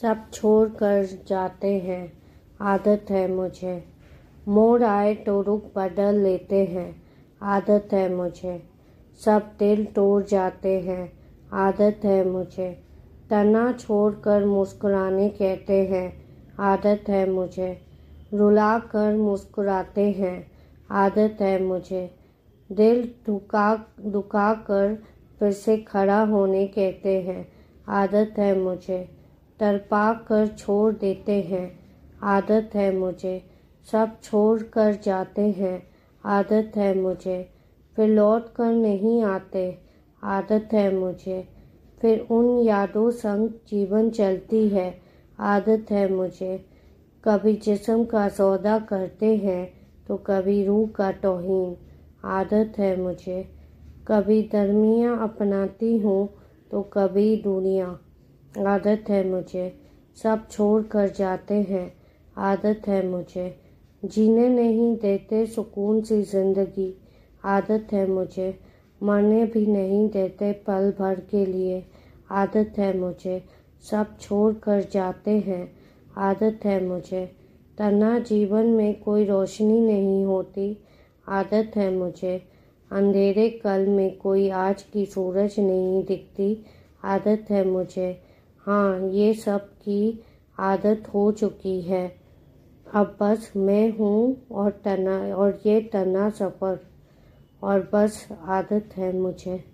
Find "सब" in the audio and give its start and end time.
0.00-0.30, 9.24-9.52, 33.92-34.20, 60.22-60.48, 73.90-74.18, 89.34-89.68